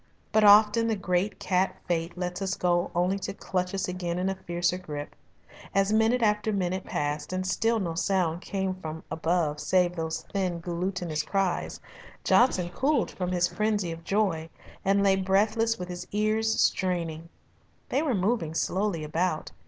But 0.31 0.43
often 0.43 0.87
the 0.87 0.95
great 0.95 1.37
cat 1.39 1.75
Fate 1.87 2.17
lets 2.17 2.41
us 2.41 2.55
go 2.55 2.89
only 2.95 3.19
to 3.19 3.35
clutch 3.35 3.71
us 3.75 3.87
again 3.87 4.17
in 4.17 4.29
a 4.29 4.35
fiercer 4.47 4.79
grip. 4.79 5.15
As 5.75 5.93
minute 5.93 6.23
after 6.23 6.51
minute 6.51 6.85
passed 6.85 7.31
and 7.31 7.45
still 7.45 7.79
no 7.79 7.93
sound 7.93 8.41
came 8.41 8.73
from 8.73 9.03
above 9.11 9.59
save 9.59 9.95
those 9.95 10.23
thin, 10.33 10.59
glutinous 10.59 11.21
cries, 11.21 11.79
Johnson 12.23 12.71
cooled 12.71 13.11
from 13.11 13.31
his 13.31 13.47
frenzy 13.47 13.91
of 13.91 14.03
joy, 14.03 14.49
and 14.83 15.03
lay 15.03 15.15
breathless 15.17 15.77
with 15.77 15.87
his 15.89 16.07
ears 16.11 16.59
straining. 16.59 17.29
They 17.89 18.01
were 18.01 18.15
moving 18.15 18.55
slowly 18.55 19.03
about. 19.03 19.51